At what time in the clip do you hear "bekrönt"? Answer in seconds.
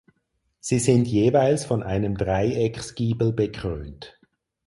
3.33-4.19